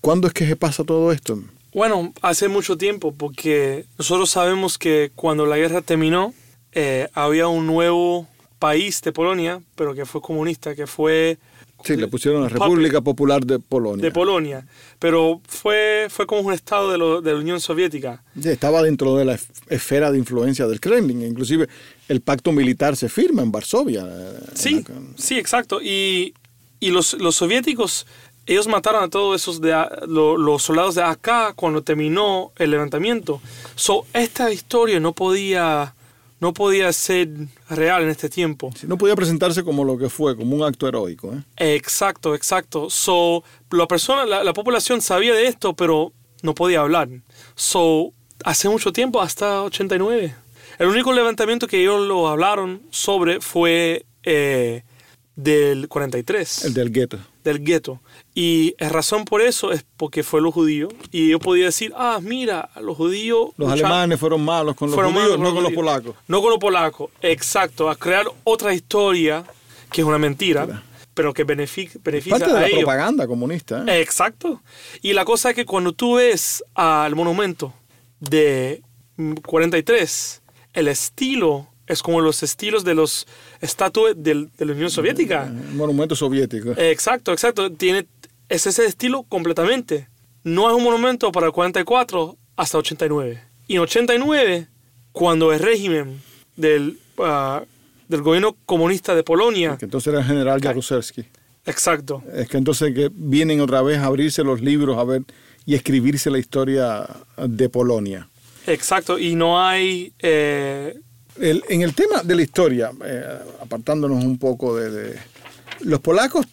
¿Cuándo 0.00 0.28
es 0.28 0.34
que 0.34 0.46
se 0.46 0.56
pasa 0.56 0.84
todo 0.84 1.12
esto? 1.12 1.38
Bueno, 1.72 2.12
hace 2.22 2.48
mucho 2.48 2.76
tiempo, 2.76 3.14
porque 3.14 3.84
nosotros 3.98 4.30
sabemos 4.30 4.78
que 4.78 5.12
cuando 5.14 5.46
la 5.46 5.56
guerra 5.56 5.82
terminó, 5.82 6.34
eh, 6.72 7.08
había 7.14 7.48
un 7.48 7.66
nuevo 7.66 8.26
país 8.58 9.00
de 9.02 9.12
Polonia, 9.12 9.60
pero 9.74 9.94
que 9.94 10.04
fue 10.04 10.20
comunista, 10.20 10.74
que 10.74 10.86
fue... 10.86 11.38
Sí, 11.82 11.96
le 11.96 12.08
pusieron 12.08 12.42
la 12.42 12.48
República 12.50 13.00
Popular 13.00 13.46
de 13.46 13.58
Polonia. 13.58 14.02
De 14.02 14.10
Polonia, 14.10 14.66
pero 14.98 15.40
fue, 15.48 16.08
fue 16.10 16.26
como 16.26 16.42
un 16.42 16.52
estado 16.52 16.90
de, 16.90 17.22
de 17.26 17.34
la 17.34 17.40
Unión 17.40 17.58
Soviética. 17.58 18.22
estaba 18.44 18.82
dentro 18.82 19.16
de 19.16 19.24
la 19.24 19.38
esfera 19.68 20.12
de 20.12 20.18
influencia 20.18 20.66
del 20.66 20.78
Kremlin, 20.78 21.22
inclusive 21.22 21.68
el 22.08 22.20
pacto 22.20 22.52
militar 22.52 22.96
se 22.96 23.08
firma 23.08 23.40
en 23.40 23.50
Varsovia. 23.50 24.04
Eh, 24.06 24.38
sí, 24.54 24.84
sí, 25.16 25.38
exacto. 25.38 25.80
Y, 25.80 26.34
y 26.80 26.90
los, 26.90 27.14
los 27.14 27.36
soviéticos 27.36 28.06
ellos 28.50 28.66
mataron 28.66 29.04
a 29.04 29.08
todos 29.08 29.40
esos 29.40 29.60
de, 29.60 29.72
los 30.08 30.62
soldados 30.62 30.96
de 30.96 31.02
acá 31.02 31.52
cuando 31.54 31.82
terminó 31.82 32.50
el 32.56 32.72
levantamiento. 32.72 33.40
So, 33.76 34.06
esta 34.12 34.50
historia 34.50 34.98
no 34.98 35.12
podía, 35.12 35.94
no 36.40 36.52
podía 36.52 36.92
ser 36.92 37.28
real 37.68 38.02
en 38.02 38.08
este 38.08 38.28
tiempo. 38.28 38.72
no 38.88 38.98
podía 38.98 39.14
presentarse 39.14 39.62
como 39.62 39.84
lo 39.84 39.96
que 39.96 40.08
fue, 40.08 40.36
como 40.36 40.56
un 40.56 40.64
acto 40.64 40.88
heroico. 40.88 41.32
¿eh? 41.32 41.76
Exacto, 41.76 42.34
exacto. 42.34 42.90
So, 42.90 43.44
la, 43.70 43.86
persona, 43.86 44.26
la, 44.26 44.52
población 44.52 45.00
sabía 45.00 45.32
de 45.32 45.46
esto, 45.46 45.74
pero 45.74 46.12
no 46.42 46.52
podía 46.52 46.80
hablar. 46.80 47.08
So, 47.54 48.12
hace 48.44 48.68
mucho 48.68 48.92
tiempo, 48.92 49.20
hasta 49.20 49.62
89. 49.62 50.34
El 50.80 50.88
único 50.88 51.12
levantamiento 51.12 51.68
que 51.68 51.80
ellos 51.80 52.00
lo 52.00 52.26
hablaron 52.26 52.82
sobre 52.90 53.40
fue 53.40 54.06
eh, 54.24 54.82
del 55.36 55.88
43. 55.88 56.64
El 56.64 56.74
del 56.74 56.90
gueto. 56.90 57.18
Del 57.44 57.64
gueto. 57.64 58.00
Y 58.34 58.74
la 58.78 58.88
razón 58.88 59.24
por 59.24 59.40
eso 59.40 59.72
es 59.72 59.84
porque 59.96 60.22
fue 60.22 60.40
los 60.40 60.52
judíos. 60.52 60.92
Y 61.10 61.28
yo 61.30 61.38
podía 61.38 61.66
decir, 61.66 61.92
ah, 61.96 62.18
mira, 62.22 62.70
los 62.80 62.96
judíos... 62.96 63.50
Los 63.56 63.70
alemanes 63.70 64.20
fueron 64.20 64.44
malos 64.44 64.76
con 64.76 64.90
los 64.90 64.98
judíos, 64.98 65.38
no 65.38 65.54
con 65.54 65.62
los 65.62 65.72
polacos. 65.72 66.14
No 66.28 66.40
con 66.40 66.50
los 66.50 66.58
polacos, 66.58 67.10
exacto. 67.22 67.88
A 67.88 67.96
crear 67.96 68.26
otra 68.44 68.74
historia 68.74 69.44
que 69.90 70.02
es 70.02 70.06
una 70.06 70.18
mentira, 70.18 70.82
pero 71.14 71.34
que 71.34 71.44
beneficia, 71.44 72.00
beneficia 72.02 72.38
Parte 72.38 72.54
de 72.54 72.60
la 72.60 72.76
propaganda 72.76 73.26
comunista. 73.26 73.84
¿eh? 73.86 74.00
Exacto. 74.00 74.62
Y 75.02 75.12
la 75.12 75.24
cosa 75.24 75.50
es 75.50 75.56
que 75.56 75.66
cuando 75.66 75.92
tú 75.92 76.14
ves 76.14 76.62
al 76.74 77.16
monumento 77.16 77.72
de 78.20 78.82
43, 79.44 80.42
el 80.74 80.88
estilo 80.88 81.69
es 81.90 82.02
como 82.02 82.20
los 82.20 82.42
estilos 82.44 82.84
de 82.84 82.94
los 82.94 83.26
estatuas 83.60 84.14
de 84.16 84.48
la 84.58 84.72
Unión 84.72 84.90
Soviética. 84.90 85.52
monumento 85.74 86.14
soviético. 86.14 86.70
Exacto, 86.76 87.32
exacto. 87.32 87.72
Tiene, 87.72 88.06
es 88.48 88.66
ese 88.66 88.86
estilo 88.86 89.24
completamente. 89.24 90.08
No 90.44 90.70
es 90.70 90.76
un 90.76 90.84
monumento 90.84 91.32
para 91.32 91.46
el 91.46 91.52
44 91.52 92.36
hasta 92.56 92.78
89. 92.78 93.42
Y 93.66 93.74
en 93.74 93.80
89, 93.80 94.68
cuando 95.10 95.52
el 95.52 95.58
régimen 95.58 96.22
del, 96.54 96.98
ah, 97.18 97.64
del 98.08 98.22
gobierno 98.22 98.56
comunista 98.66 99.16
de 99.16 99.24
Polonia... 99.24 99.76
Que 99.76 99.86
entonces 99.86 100.12
era 100.12 100.20
el 100.20 100.26
general 100.26 100.60
Jaruzelski. 100.60 101.24
Exacto. 101.66 102.22
Es 102.32 102.48
que 102.48 102.56
entonces 102.56 102.94
que 102.94 103.10
vienen 103.12 103.60
otra 103.60 103.82
vez 103.82 103.98
a 103.98 104.06
abrirse 104.06 104.44
los 104.44 104.60
libros 104.60 104.96
a 104.96 105.02
ver 105.02 105.22
y 105.66 105.74
escribirse 105.74 106.30
la 106.30 106.38
historia 106.38 107.08
de 107.36 107.68
Polonia. 107.68 108.28
Exacto, 108.66 109.18
y 109.18 109.34
no 109.34 109.60
hay 109.60 110.12
eh, 110.20 111.00
en 111.38 111.82
el 111.82 111.94
tema 111.94 112.22
de 112.22 112.36
la 112.36 112.42
historia, 112.42 112.90
eh, 113.04 113.38
apartándonos 113.62 114.24
un 114.24 114.38
poco 114.38 114.76
de, 114.76 115.16
Los 115.80 116.00
polacos, 116.00 116.46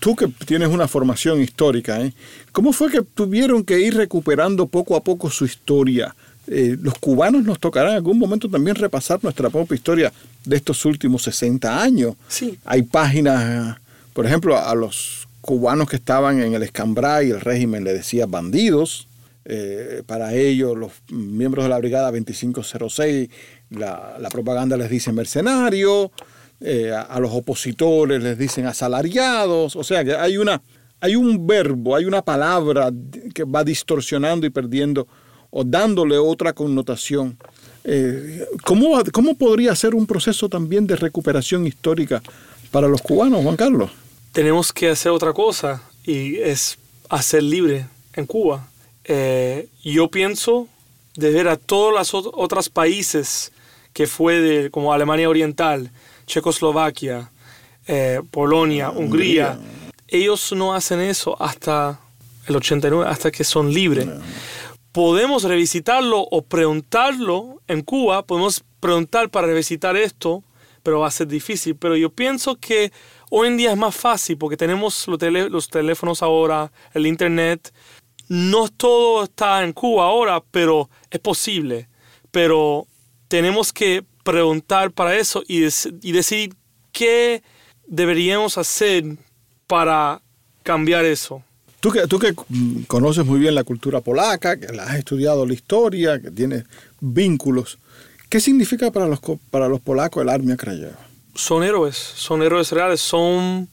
tú 0.00 0.14
que 0.14 0.28
tienes 0.46 0.68
una 0.68 0.88
formación 0.88 1.40
histórica, 1.40 2.00
¿eh? 2.00 2.12
¿cómo 2.52 2.72
fue 2.72 2.90
que 2.90 3.02
tuvieron 3.02 3.64
que 3.64 3.80
ir 3.80 3.94
recuperando 3.94 4.66
poco 4.66 4.96
a 4.96 5.02
poco 5.02 5.30
su 5.30 5.44
historia? 5.44 6.14
Eh, 6.46 6.76
los 6.80 6.98
cubanos 6.98 7.42
nos 7.42 7.58
tocará 7.58 7.90
en 7.90 7.96
algún 7.96 8.18
momento 8.18 8.50
también 8.50 8.76
repasar 8.76 9.18
nuestra 9.22 9.48
propia 9.48 9.76
historia 9.76 10.12
de 10.44 10.56
estos 10.56 10.84
últimos 10.84 11.22
60 11.22 11.82
años. 11.82 12.14
Sí. 12.28 12.58
Hay 12.66 12.82
páginas, 12.82 13.78
por 14.12 14.26
ejemplo, 14.26 14.58
a 14.58 14.74
los 14.74 15.26
cubanos 15.40 15.88
que 15.88 15.96
estaban 15.96 16.40
en 16.40 16.54
el 16.54 16.62
Escambray, 16.62 17.30
el 17.30 17.40
régimen 17.40 17.84
le 17.84 17.94
decía 17.94 18.26
bandidos. 18.26 19.08
Para 20.06 20.34
ellos, 20.34 20.76
los 20.76 20.92
miembros 21.10 21.64
de 21.64 21.68
la 21.68 21.78
Brigada 21.78 22.10
2506 22.10 23.28
la, 23.78 24.28
propaganda 24.30 24.76
les 24.76 24.90
dice 24.90 25.12
mercenarios, 25.12 26.10
eh, 26.60 26.92
a, 26.92 27.18
los 27.20 27.32
opositores 27.32 28.22
les 28.22 28.38
dicen 28.38 28.66
asalariados, 28.66 29.76
o 29.76 29.84
sea 29.84 30.04
que 30.04 30.14
hay, 30.14 30.36
una, 30.36 30.62
hay 31.00 31.16
un 31.16 31.46
verbo, 31.46 31.96
hay 31.96 32.04
una 32.04 32.22
palabra 32.22 32.90
que 33.34 33.44
va 33.44 33.64
distorsionando 33.64 34.46
y 34.46 34.50
perdiendo 34.50 35.06
o 35.50 35.64
dándole 35.64 36.18
otra 36.18 36.52
connotación. 36.52 37.36
Eh, 37.84 38.46
¿cómo, 38.64 39.00
¿Cómo 39.12 39.36
podría 39.36 39.74
ser 39.76 39.94
un 39.94 40.06
proceso 40.06 40.48
también 40.48 40.86
de 40.86 40.96
recuperación 40.96 41.66
histórica 41.66 42.22
para 42.70 42.88
los 42.88 43.02
cubanos, 43.02 43.42
Juan 43.42 43.56
Carlos? 43.56 43.90
Tenemos 44.32 44.72
que 44.72 44.88
hacer 44.88 45.12
otra 45.12 45.32
cosa 45.32 45.82
y 46.04 46.36
es 46.36 46.78
hacer 47.08 47.42
libre 47.42 47.86
en 48.14 48.26
Cuba. 48.26 48.68
Eh, 49.04 49.68
yo 49.82 50.08
pienso 50.08 50.68
de 51.16 51.30
ver 51.30 51.48
a 51.48 51.56
todos 51.56 51.92
los 51.92 52.14
otros 52.14 52.68
países 52.68 53.52
que 53.92 54.06
fue 54.06 54.40
de, 54.40 54.70
como 54.70 54.92
Alemania 54.92 55.28
Oriental, 55.28 55.90
Checoslovaquia, 56.26 57.30
eh, 57.86 58.20
Polonia, 58.30 58.90
Hungría. 58.90 59.58
Ellos 60.08 60.52
no 60.52 60.74
hacen 60.74 61.00
eso 61.00 61.40
hasta 61.40 62.00
el 62.46 62.56
89, 62.56 63.08
hasta 63.08 63.30
que 63.30 63.44
son 63.44 63.72
libres. 63.72 64.08
Podemos 64.92 65.44
revisitarlo 65.44 66.20
o 66.20 66.42
preguntarlo 66.42 67.60
en 67.66 67.82
Cuba, 67.82 68.22
podemos 68.22 68.62
preguntar 68.80 69.28
para 69.30 69.46
revisitar 69.46 69.96
esto, 69.96 70.42
pero 70.82 71.00
va 71.00 71.08
a 71.08 71.10
ser 71.10 71.26
difícil. 71.26 71.74
Pero 71.76 71.96
yo 71.96 72.10
pienso 72.10 72.56
que 72.56 72.92
hoy 73.30 73.48
en 73.48 73.56
día 73.56 73.72
es 73.72 73.76
más 73.76 73.94
fácil 73.94 74.36
porque 74.36 74.56
tenemos 74.56 75.08
los, 75.08 75.20
los 75.50 75.68
teléfonos 75.68 76.22
ahora, 76.22 76.70
el 76.92 77.06
Internet. 77.06 77.72
No 78.28 78.68
todo 78.68 79.24
está 79.24 79.62
en 79.62 79.72
Cuba 79.72 80.04
ahora, 80.04 80.42
pero 80.50 80.88
es 81.10 81.20
posible. 81.20 81.88
Pero 82.30 82.86
tenemos 83.28 83.72
que 83.72 84.04
preguntar 84.24 84.90
para 84.90 85.16
eso 85.16 85.42
y, 85.46 85.60
decidir 85.60 86.54
qué 86.92 87.42
deberíamos 87.86 88.58
hacer 88.58 89.04
para 89.66 90.20
cambiar 90.62 91.04
eso. 91.04 91.42
Tú 91.80 91.90
que, 91.90 92.06
tú 92.06 92.18
que 92.18 92.34
conoces 92.86 93.26
muy 93.26 93.38
bien 93.38 93.54
la 93.54 93.62
cultura 93.62 94.00
polaca, 94.00 94.58
que 94.58 94.66
has 94.80 94.96
estudiado 94.96 95.44
la 95.44 95.52
historia, 95.52 96.20
que 96.20 96.30
tienes 96.30 96.64
vínculos, 96.98 97.78
¿qué 98.30 98.40
significa 98.40 98.90
para 98.90 99.06
los, 99.06 99.20
para 99.50 99.68
los 99.68 99.80
polacos 99.80 100.22
el 100.22 100.30
Armia 100.30 100.56
Krajowa? 100.56 100.98
Son 101.34 101.62
héroes, 101.62 101.96
son 101.96 102.42
héroes 102.42 102.72
reales, 102.72 103.00
son, 103.02 103.68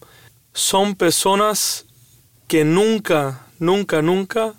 son 0.51 0.96
personas 0.96 1.86
que 2.48 2.65
nunca, 2.65 3.46
nunca, 3.62 4.01
nunca 4.01 4.56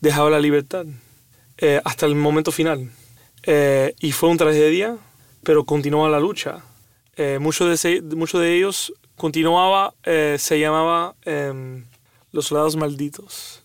dejaban 0.00 0.32
la 0.32 0.40
libertad 0.40 0.86
eh, 1.58 1.80
hasta 1.84 2.06
el 2.06 2.16
momento 2.16 2.50
final. 2.50 2.90
Eh, 3.42 3.94
y 4.00 4.12
fue 4.12 4.30
una 4.30 4.38
tragedia, 4.38 4.96
pero 5.44 5.64
continuaba 5.64 6.08
la 6.08 6.18
lucha. 6.18 6.64
Eh, 7.16 7.38
muchos 7.38 7.82
de, 7.82 8.00
de 8.00 8.56
ellos 8.56 8.92
continuaba, 9.14 9.94
se 10.02 10.58
llamaba 10.58 11.14
em, 11.26 11.84
los 12.32 12.46
soldados 12.46 12.76
malditos. 12.76 13.62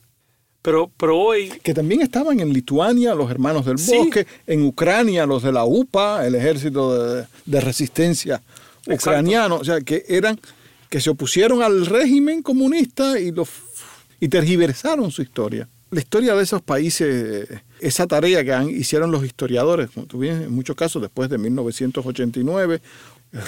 Pero, 0.62 0.92
pero 0.98 1.18
hoy... 1.18 1.50
Que 1.64 1.74
también 1.74 2.02
estaban 2.02 2.40
en 2.42 2.52
Lituania 2.52 3.16
los 3.16 3.32
hermanos 3.32 3.66
del 3.66 3.78
bosque, 3.78 4.28
en 4.46 4.66
Ucrania 4.66 5.26
los 5.26 5.44
de 5.44 5.54
la 5.54 5.64
UPA, 5.64 6.28
el 6.28 6.36
ejército 6.36 7.24
de, 7.46 7.62
resistencia 7.62 8.42
ucraniano, 8.88 9.56
o 9.56 9.64
sea, 9.64 9.80
que 9.80 10.04
eran, 10.10 10.40
que 10.90 11.00
se 11.00 11.10
opusieron 11.10 11.62
al 11.62 11.86
régimen 11.86 12.42
comunista 12.42 13.18
y, 13.20 13.32
los, 13.32 13.50
y 14.20 14.28
tergiversaron 14.28 15.12
su 15.12 15.22
historia 15.22 15.68
la 15.92 16.02
historia 16.02 16.36
de 16.36 16.44
esos 16.44 16.62
países, 16.62 17.48
esa 17.80 18.06
tarea 18.06 18.44
que 18.44 18.72
hicieron 18.72 19.12
los 19.12 19.24
historiadores, 19.24 19.90
como 19.92 20.06
tú 20.06 20.24
en 20.24 20.52
muchos 20.54 20.76
casos 20.76 21.02
después 21.02 21.30
de 21.30 21.38
1989, 21.38 22.82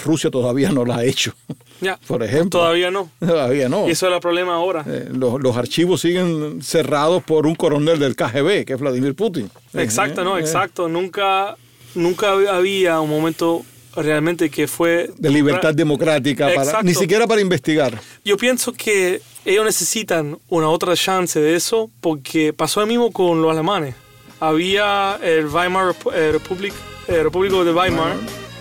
Rusia 0.04 0.30
todavía 0.30 0.70
no 0.70 0.84
la 0.84 0.96
ha 0.96 1.04
hecho. 1.04 1.32
Ya, 1.80 1.96
por 2.08 2.24
ejemplo. 2.24 2.58
Todavía 2.58 2.90
no. 2.90 3.08
Todavía 3.20 3.68
no. 3.68 3.86
Y 3.86 3.92
eso 3.92 4.08
es 4.08 4.12
el 4.12 4.18
problema 4.18 4.54
ahora. 4.54 4.84
Eh, 4.84 5.10
los, 5.12 5.56
archivos 5.56 6.00
siguen 6.00 6.60
cerrados 6.60 7.22
por 7.22 7.46
un 7.46 7.54
coronel 7.54 8.00
del 8.00 8.16
KGB, 8.16 8.64
que 8.64 8.72
es 8.72 8.80
Vladimir 8.80 9.14
Putin. 9.14 9.48
Exacto, 9.74 10.24
no, 10.24 10.36
eh, 10.36 10.40
exacto. 10.40 10.88
Nunca, 10.88 11.56
nunca 11.94 12.32
había 12.32 13.00
un 13.00 13.08
momento 13.08 13.64
realmente 13.97 14.49
que 14.49 14.67
fue... 14.67 15.09
De 15.17 15.29
libertad 15.29 15.73
democrática, 15.73 16.49
para, 16.53 16.81
ni 16.83 16.93
siquiera 16.93 17.27
para 17.27 17.41
investigar. 17.41 17.99
Yo 18.25 18.37
pienso 18.37 18.73
que 18.73 19.21
ellos 19.45 19.65
necesitan 19.65 20.37
una 20.49 20.69
otra 20.69 20.95
chance 20.95 21.39
de 21.39 21.55
eso 21.55 21.89
porque 22.01 22.53
pasó 22.53 22.79
lo 22.79 22.87
mismo 22.87 23.11
con 23.11 23.41
los 23.41 23.51
alemanes. 23.51 23.95
había 24.39 25.17
el 25.21 25.47
Weimar 25.47 25.95
eh, 26.13 26.31
Republic, 26.33 26.73
eh, 27.07 27.23
Repúblico 27.23 27.63
de 27.63 27.71
Weimar, 27.71 28.15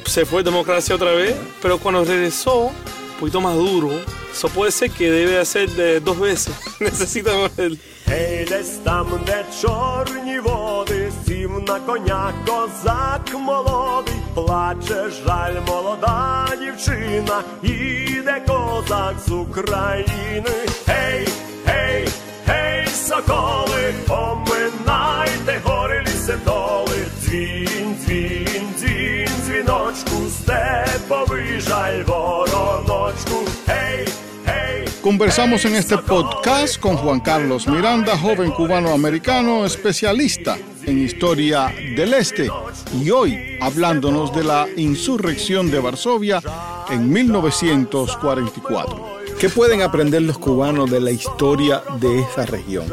se 0.05 0.25
fue 0.25 0.43
democracia 0.43 0.95
otra 0.95 1.13
vez, 1.13 1.35
pero 1.61 1.79
cuando 1.79 2.05
regresó, 2.05 2.67
un 2.67 3.19
poquito 3.19 3.41
más 3.41 3.57
duro, 3.57 3.91
eso 4.33 4.49
puede 4.49 4.71
ser 4.71 4.91
que 4.91 5.11
debe 5.11 5.39
hacer 5.39 5.71
de 5.71 6.01
dos 6.01 6.19
veces. 6.19 6.55
Necesitamos 6.81 7.51
el... 7.59 7.79
Гей, 8.13 8.45
десь 8.45 8.79
там, 8.85 9.07
де 9.27 9.45
чорні 9.61 10.41
води, 10.41 11.13
сів 11.27 11.51
на 11.67 11.81
коня 11.81 12.33
козак 12.47 13.35
молодий, 13.35 14.15
плаче 14.38 15.10
жаль 15.26 15.60
молода 15.68 16.48
дівчина, 16.60 17.44
іде 17.64 18.42
козак 18.48 19.16
з 19.28 19.32
України. 19.32 20.56
Гей, 20.88 21.28
гей, 21.66 22.08
гей, 22.48 22.88
соколи, 22.88 23.94
поминайте 24.08 25.62
гори 25.64 26.02
ліси 26.02 26.38
доли, 26.46 27.06
дзвін, 27.22 27.96
дзвін, 28.06 28.64
дзвін, 28.78 29.30
дзвіночку, 29.46 30.16
степовий 30.30 31.60
жаль 31.60 32.04
вороночку. 32.08 33.38
Гей. 33.68 34.08
Conversamos 35.04 35.64
en 35.66 35.76
este 35.76 35.98
podcast 35.98 36.82
con 36.84 36.96
Juan 37.02 37.20
Carlos 37.22 37.66
Miranda, 37.68 38.14
joven 38.18 38.52
cubano-americano, 38.52 39.66
especialista 39.66 40.58
en 40.88 41.00
historia 41.00 41.74
del 41.96 42.14
Este, 42.14 42.50
y 43.00 43.12
hoy 43.12 43.58
hablándonos 43.62 44.34
de 44.34 44.44
la 44.46 44.68
insurrección 44.78 45.70
de 45.70 45.80
Varsovia 45.80 46.42
en 46.90 47.12
1944. 47.12 49.18
¿Qué 49.38 49.50
pueden 49.50 49.82
aprender 49.82 50.22
los 50.22 50.40
cubanos 50.40 50.90
de 50.90 51.02
la 51.02 51.12
historia 51.12 51.84
de 52.00 52.22
esa 52.22 52.46
región? 52.46 52.86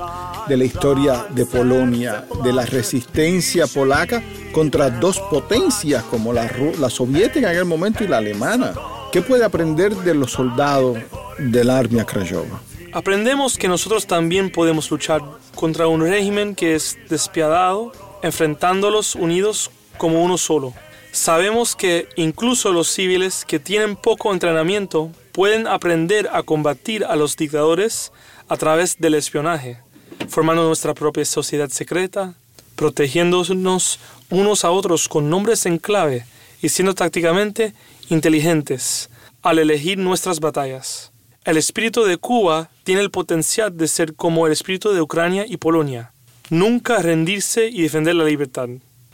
De 0.49 0.57
la 0.57 0.65
historia 0.65 1.27
de 1.31 1.47
Polonia, 1.47 2.25
de 2.43 2.53
la 2.53 2.67
resistencia 2.67 3.69
polaca 3.69 4.21
contra 4.53 4.91
dos 4.91 5.21
potencias 5.31 6.03
como 6.05 6.33
la, 6.33 6.51
la 6.79 6.91
soviética 6.91 7.51
en 7.51 7.57
aquel 7.57 7.65
momento 7.65 8.03
y 8.03 8.09
la 8.09 8.19
alemana. 8.19 8.75
¿Qué 9.13 9.23
puede 9.23 9.45
aprender 9.45 9.95
de 9.95 10.15
los 10.15 10.33
soldados 10.33 10.99
del 11.39 11.71
Armia 11.71 12.05
Krajova? 12.05 12.61
Aprendemos 12.95 13.59
que 13.59 13.67
nosotros 13.67 14.07
también 14.07 14.51
podemos 14.51 14.89
luchar 14.89 15.21
contra 15.57 15.89
un 15.89 16.01
régimen 16.01 16.55
que 16.55 16.77
es 16.77 16.97
despiadado, 17.09 17.91
enfrentándolos 18.23 19.17
unidos 19.17 19.73
como 19.99 20.23
uno 20.23 20.39
solo. 20.39 20.73
Sabemos 21.11 21.75
que 21.75 22.09
incluso 22.15 22.73
los 22.73 22.87
civiles 22.87 23.45
que 23.45 23.59
tienen 23.59 23.97
poco 23.97 24.33
entrenamiento 24.33 25.11
pueden 25.33 25.67
aprender 25.67 26.31
a 26.33 26.45
combatir 26.45 27.05
a 27.05 27.17
los 27.17 27.37
dictadores 27.37 28.13
a 28.49 28.57
través 28.57 28.97
del 29.01 29.15
espionaje, 29.15 29.81
formando 30.29 30.65
nuestra 30.65 30.95
propia 30.95 31.25
sociedad 31.25 31.71
secreta, 31.71 32.35
protegiéndonos 32.77 33.99
unos 34.31 34.65
a 34.65 34.71
otros 34.71 35.09
con 35.09 35.29
nombres 35.29 35.67
en 35.67 35.79
clave 35.79 36.27
y 36.63 36.69
siendo 36.69 36.95
tácticamente 36.95 37.75
inteligentes 38.09 39.11
al 39.43 39.59
elegir 39.59 39.99
nuestras 39.99 40.39
batallas. 40.39 41.11
El 41.45 41.59
espíritu 41.59 42.05
de 42.05 42.17
Cuba 42.17 42.71
tiene 42.85 43.03
el 43.03 43.11
potencial 43.11 43.77
de 43.77 43.87
ser 43.87 44.15
como 44.15 44.47
el 44.47 44.53
espíritu 44.53 44.93
de 44.93 45.03
Ucrania 45.03 45.45
y 45.47 45.59
Polonia, 45.59 46.13
nunca 46.49 47.03
rendirse 47.03 47.69
y 47.69 47.83
defender 47.83 48.15
la 48.15 48.25
libertad. 48.25 48.69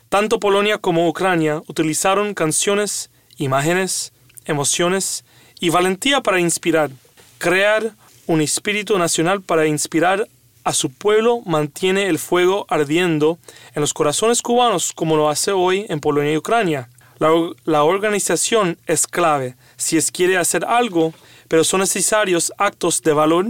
Tanto 0.08 0.38
Polonia 0.38 0.78
como 0.78 1.08
Ucrania 1.08 1.60
utilizaron 1.66 2.34
canciones, 2.34 3.10
imágenes, 3.36 4.12
emociones 4.44 5.24
y 5.58 5.70
valentía 5.70 6.20
para 6.20 6.38
inspirar. 6.40 6.90
Crear 7.38 7.92
un 8.28 8.40
espíritu 8.40 8.96
nacional 8.96 9.42
para 9.42 9.66
inspirar 9.66 10.28
a 10.62 10.72
su 10.72 10.90
pueblo 10.90 11.40
mantiene 11.46 12.06
el 12.06 12.18
fuego 12.20 12.64
ardiendo 12.68 13.38
en 13.74 13.80
los 13.80 13.92
corazones 13.92 14.40
cubanos 14.40 14.92
como 14.92 15.16
lo 15.16 15.28
hace 15.30 15.50
hoy 15.50 15.86
en 15.88 15.98
Polonia 15.98 16.32
y 16.32 16.36
Ucrania. 16.36 16.90
La, 17.18 17.32
or- 17.32 17.56
la 17.64 17.82
organización 17.82 18.78
es 18.86 19.06
clave 19.06 19.56
si 19.76 19.96
es 19.96 20.10
quiere 20.10 20.36
hacer 20.36 20.64
algo, 20.64 21.12
pero 21.50 21.64
son 21.64 21.80
necesarios 21.80 22.52
actos 22.58 23.02
de 23.02 23.12
valor 23.12 23.44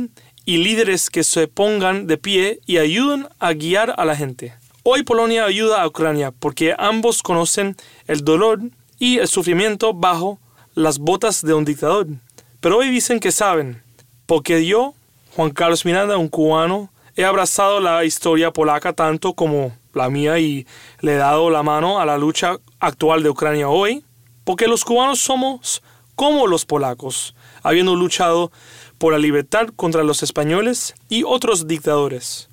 y 0.46 0.56
líderes 0.56 1.10
que 1.10 1.22
se 1.22 1.48
pongan 1.48 2.06
de 2.06 2.16
pie 2.16 2.58
y 2.64 2.78
ayuden 2.78 3.28
a 3.38 3.52
guiar 3.52 3.92
a 3.94 4.06
la 4.06 4.16
gente. 4.16 4.54
Hoy 4.84 5.02
Polonia 5.02 5.44
ayuda 5.44 5.82
a 5.82 5.86
Ucrania 5.86 6.30
porque 6.30 6.74
ambos 6.78 7.22
conocen 7.22 7.76
el 8.06 8.24
dolor 8.24 8.62
y 8.98 9.18
el 9.18 9.28
sufrimiento 9.28 9.92
bajo 9.92 10.38
las 10.74 10.98
botas 10.98 11.42
de 11.42 11.52
un 11.52 11.66
dictador. 11.66 12.06
Pero 12.60 12.78
hoy 12.78 12.88
dicen 12.88 13.20
que 13.20 13.32
saben, 13.32 13.82
porque 14.24 14.64
yo, 14.64 14.94
Juan 15.36 15.50
Carlos 15.50 15.84
Miranda, 15.84 16.16
un 16.16 16.28
cubano, 16.28 16.90
he 17.16 17.26
abrazado 17.26 17.80
la 17.80 18.02
historia 18.06 18.50
polaca 18.50 18.94
tanto 18.94 19.34
como 19.34 19.76
la 19.92 20.08
mía 20.08 20.38
y 20.38 20.66
le 21.02 21.12
he 21.12 21.16
dado 21.16 21.50
la 21.50 21.62
mano 21.62 22.00
a 22.00 22.06
la 22.06 22.16
lucha 22.16 22.56
actual 22.78 23.22
de 23.22 23.28
Ucrania 23.28 23.68
hoy, 23.68 24.02
porque 24.44 24.68
los 24.68 24.86
cubanos 24.86 25.20
somos 25.20 25.82
como 26.14 26.46
los 26.46 26.64
polacos, 26.64 27.34
habiendo 27.62 27.96
luchado 27.96 28.50
por 28.98 29.12
la 29.12 29.18
libertad 29.18 29.68
contra 29.76 30.04
los 30.04 30.22
españoles 30.22 30.94
y 31.08 31.22
otros 31.24 31.66
dictadores. 31.66 32.48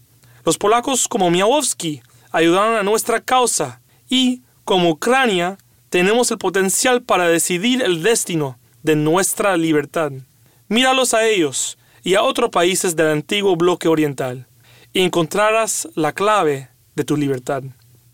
Los 0.46 0.58
polacos 0.58 1.08
como 1.08 1.30
Miałowski 1.30 2.02
ayudaron 2.32 2.76
a 2.76 2.84
nuestra 2.84 3.20
causa 3.22 3.82
y, 4.10 4.42
como 4.64 4.92
Ucrania, 4.92 5.58
tenemos 5.90 6.32
el 6.32 6.38
potencial 6.38 7.02
para 7.02 7.28
decidir 7.28 7.82
el 7.82 8.04
destino 8.04 8.58
de 8.84 8.96
nuestra 8.96 9.58
libertad. 9.58 10.12
Míralos 10.68 11.14
a 11.14 11.26
ellos 11.26 11.78
y 12.04 12.16
a 12.16 12.24
otros 12.24 12.50
países 12.50 12.96
del 12.96 13.08
antiguo 13.08 13.56
bloque 13.56 13.88
oriental 13.88 14.48
y 14.94 15.02
encontrarás 15.02 15.88
la 15.96 16.14
clave 16.14 16.70
de 16.96 17.04
tu 17.04 17.18
libertad. 17.18 17.64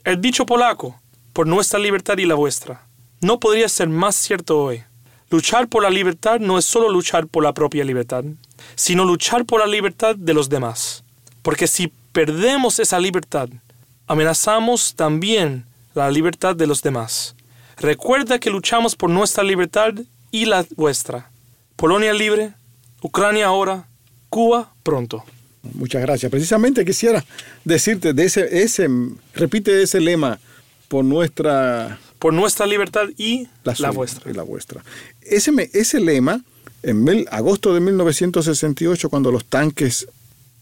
El 0.04 0.20
dicho 0.20 0.46
polaco, 0.46 1.00
por 1.32 1.48
nuestra 1.48 1.80
libertad 1.80 2.18
y 2.18 2.26
la 2.26 2.36
vuestra, 2.36 2.88
no 3.22 3.40
podría 3.40 3.70
ser 3.70 3.90
más 3.90 4.16
cierto 4.16 4.62
hoy. 4.62 4.84
Luchar 5.34 5.68
por 5.68 5.82
la 5.82 5.90
libertad 5.90 6.40
no 6.40 6.60
es 6.60 6.66
solo 6.66 6.90
luchar 6.90 7.26
por 7.26 7.44
la 7.44 7.56
propia 7.56 7.84
libertad, 7.84 8.24
sino 8.76 9.04
luchar 9.04 9.46
por 9.46 9.62
la 9.62 9.66
libertad 9.66 10.16
de 10.16 10.32
los 10.32 10.48
demás. 10.48 11.04
Porque 11.42 11.66
si 11.66 11.92
perdemos 12.12 12.78
esa 12.78 13.00
libertad, 13.00 13.50
amenazamos 14.06 14.94
también 14.94 15.66
la 15.96 16.12
libertad 16.12 16.56
de 16.56 16.68
los 16.68 16.84
demás. 16.84 17.36
Recuerda 17.78 18.38
que 18.38 18.52
luchamos 18.52 18.96
por 18.96 19.10
nuestra 19.10 19.44
libertad 19.44 19.96
y 20.30 20.46
la 20.46 20.68
vuestra. 20.76 21.32
Polonia 21.78 22.14
libre, 22.14 22.54
Ucrania 23.02 23.48
ahora, 23.48 23.88
Cuba 24.30 24.72
pronto. 24.84 25.24
Muchas 25.64 26.04
gracias. 26.04 26.30
Precisamente 26.30 26.86
quisiera 26.86 27.26
decirte 27.66 28.14
de 28.14 28.26
ese, 28.26 28.62
ese 28.62 28.88
repite 29.34 29.82
ese 29.82 30.00
lema 30.00 30.40
por 30.90 31.04
nuestra 31.04 31.98
Por 32.24 32.34
nuestra 32.34 32.66
libertad 32.66 33.10
y 33.18 33.48
la, 33.66 33.76
suya 33.76 33.92
vuestra. 33.92 34.32
y 34.32 34.34
la 34.34 34.44
vuestra. 34.44 34.82
Ese, 35.22 35.52
me- 35.52 35.70
ese 35.74 36.00
lema, 36.00 36.42
en 36.82 37.04
mil- 37.04 37.28
agosto 37.30 37.74
de 37.74 37.82
1968, 37.82 39.10
cuando 39.10 39.30
los 39.30 39.44
tanques 39.44 40.08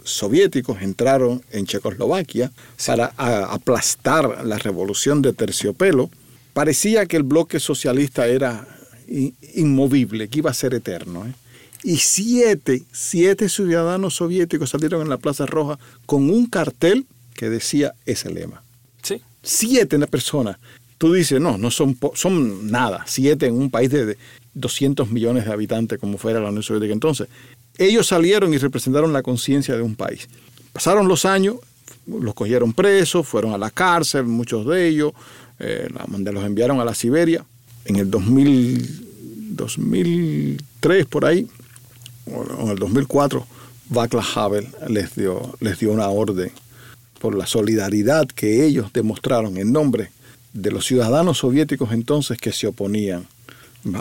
soviéticos 0.03 0.81
entraron 0.81 1.43
en 1.51 1.67
Checoslovaquia 1.67 2.51
para 2.87 3.13
a- 3.15 3.53
aplastar 3.53 4.43
la 4.43 4.57
revolución 4.57 5.21
de 5.21 5.33
terciopelo, 5.33 6.09
parecía 6.53 7.05
que 7.05 7.17
el 7.17 7.23
bloque 7.23 7.59
socialista 7.59 8.25
era 8.25 8.67
inmovible, 9.55 10.27
que 10.29 10.39
iba 10.39 10.49
a 10.49 10.55
ser 10.55 10.73
eterno. 10.73 11.27
¿eh? 11.27 11.33
Y 11.83 11.97
siete, 11.97 12.83
siete 12.91 13.49
ciudadanos 13.49 14.15
soviéticos 14.15 14.71
salieron 14.71 15.01
en 15.03 15.09
la 15.09 15.17
Plaza 15.17 15.45
Roja 15.45 15.77
con 16.07 16.29
un 16.31 16.47
cartel 16.47 17.05
que 17.35 17.49
decía 17.51 17.93
ese 18.05 18.29
lema 18.31 18.63
Sí, 19.03 19.21
siete 19.43 19.97
personas. 20.07 20.57
Tú 21.01 21.11
dices, 21.11 21.41
no, 21.41 21.57
no 21.57 21.71
son, 21.71 21.97
son 22.13 22.69
nada, 22.69 23.05
siete 23.07 23.47
en 23.47 23.55
un 23.55 23.71
país 23.71 23.89
de 23.89 24.05
de 24.05 24.17
200 24.53 25.09
millones 25.09 25.45
de 25.45 25.51
habitantes 25.51 25.97
como 25.97 26.19
fuera 26.19 26.39
la 26.39 26.49
Unión 26.49 26.61
Soviética. 26.61 26.93
Entonces, 26.93 27.27
ellos 27.79 28.05
salieron 28.05 28.53
y 28.53 28.59
representaron 28.59 29.11
la 29.11 29.23
conciencia 29.23 29.75
de 29.75 29.81
un 29.81 29.95
país. 29.95 30.29
Pasaron 30.71 31.07
los 31.07 31.25
años, 31.25 31.55
los 32.05 32.35
cogieron 32.35 32.73
presos, 32.73 33.27
fueron 33.27 33.51
a 33.51 33.57
la 33.57 33.71
cárcel, 33.71 34.25
muchos 34.25 34.67
de 34.67 34.89
ellos, 34.89 35.13
eh, 35.57 35.89
los 35.89 36.43
enviaron 36.45 36.79
a 36.79 36.85
la 36.85 36.93
Siberia. 36.93 37.43
En 37.85 37.95
el 37.95 38.11
2000, 38.11 39.55
2003, 39.55 41.07
por 41.07 41.25
ahí, 41.25 41.47
o 42.27 42.65
en 42.65 42.69
el 42.69 42.77
2004, 42.77 43.47
Václav 43.89 44.25
Havel 44.35 44.67
les 44.87 45.15
dio, 45.15 45.55
les 45.61 45.79
dio 45.79 45.91
una 45.91 46.09
orden 46.09 46.51
por 47.19 47.33
la 47.33 47.47
solidaridad 47.47 48.27
que 48.27 48.63
ellos 48.63 48.93
demostraron 48.93 49.57
en 49.57 49.71
nombre 49.71 50.11
de 50.53 50.71
los 50.71 50.85
ciudadanos 50.85 51.39
soviéticos 51.39 51.91
entonces 51.91 52.37
que 52.37 52.51
se 52.51 52.67
oponían. 52.67 53.27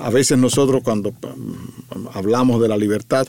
A 0.02 0.10
veces 0.10 0.36
nosotros 0.38 0.82
cuando 0.82 1.12
mm, 1.12 2.08
hablamos 2.12 2.60
de 2.60 2.68
la 2.68 2.76
libertad 2.76 3.26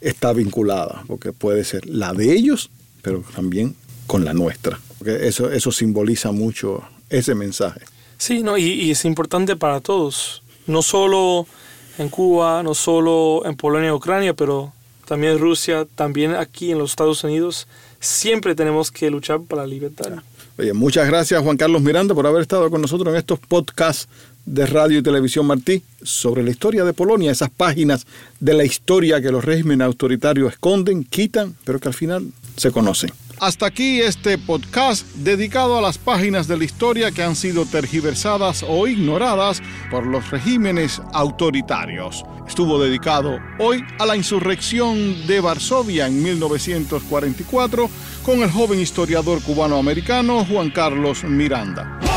está 0.00 0.32
vinculada, 0.32 1.04
porque 1.06 1.32
puede 1.32 1.64
ser 1.64 1.86
la 1.86 2.12
de 2.12 2.32
ellos, 2.32 2.70
pero 3.02 3.22
también 3.34 3.74
con 4.06 4.24
la 4.24 4.34
nuestra. 4.34 4.80
Porque 4.98 5.26
eso, 5.28 5.50
eso 5.50 5.72
simboliza 5.72 6.32
mucho 6.32 6.82
ese 7.08 7.34
mensaje. 7.34 7.80
Sí, 8.18 8.42
no, 8.42 8.58
y, 8.58 8.64
y 8.64 8.90
es 8.90 9.04
importante 9.04 9.56
para 9.56 9.80
todos, 9.80 10.42
no 10.66 10.82
solo 10.82 11.46
en 11.98 12.08
Cuba, 12.08 12.62
no 12.62 12.74
solo 12.74 13.42
en 13.46 13.56
Polonia 13.56 13.88
y 13.88 13.92
Ucrania, 13.92 14.34
pero 14.34 14.72
también 15.06 15.38
Rusia, 15.38 15.86
también 15.94 16.34
aquí 16.34 16.70
en 16.70 16.78
los 16.78 16.90
Estados 16.90 17.24
Unidos, 17.24 17.66
siempre 17.98 18.54
tenemos 18.54 18.90
que 18.90 19.10
luchar 19.10 19.40
para 19.40 19.62
la 19.62 19.68
libertad. 19.68 20.22
Oye, 20.60 20.74
muchas 20.74 21.06
gracias 21.06 21.42
Juan 21.42 21.56
Carlos 21.56 21.80
Miranda 21.80 22.14
por 22.14 22.26
haber 22.26 22.42
estado 22.42 22.70
con 22.70 22.82
nosotros 22.82 23.08
en 23.14 23.18
estos 23.18 23.38
podcasts 23.38 24.10
de 24.50 24.66
radio 24.66 24.98
y 24.98 25.02
televisión 25.02 25.46
Martí 25.46 25.82
sobre 26.02 26.42
la 26.42 26.50
historia 26.50 26.84
de 26.84 26.92
Polonia, 26.92 27.30
esas 27.30 27.50
páginas 27.50 28.04
de 28.40 28.54
la 28.54 28.64
historia 28.64 29.20
que 29.22 29.30
los 29.30 29.44
regímenes 29.44 29.86
autoritarios 29.86 30.52
esconden, 30.52 31.04
quitan, 31.04 31.54
pero 31.64 31.78
que 31.78 31.88
al 31.88 31.94
final 31.94 32.26
se 32.56 32.72
conocen. 32.72 33.10
Hasta 33.38 33.66
aquí 33.66 34.00
este 34.00 34.36
podcast 34.36 35.06
dedicado 35.14 35.78
a 35.78 35.80
las 35.80 35.96
páginas 35.96 36.46
de 36.48 36.58
la 36.58 36.64
historia 36.64 37.10
que 37.12 37.22
han 37.22 37.36
sido 37.36 37.64
tergiversadas 37.64 38.64
o 38.68 38.86
ignoradas 38.86 39.62
por 39.90 40.04
los 40.04 40.30
regímenes 40.30 41.00
autoritarios. 41.12 42.24
Estuvo 42.46 42.82
dedicado 42.82 43.38
hoy 43.58 43.82
a 43.98 44.04
la 44.04 44.16
insurrección 44.16 45.26
de 45.26 45.40
Varsovia 45.40 46.08
en 46.08 46.22
1944 46.22 47.88
con 48.24 48.42
el 48.42 48.50
joven 48.50 48.80
historiador 48.80 49.40
cubano-americano 49.42 50.44
Juan 50.44 50.70
Carlos 50.70 51.24
Miranda. 51.24 52.09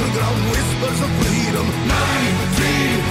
Underground 0.00 0.50
whispers 0.50 1.00
of 1.02 1.10
freedom. 1.20 1.66
19 1.88 3.10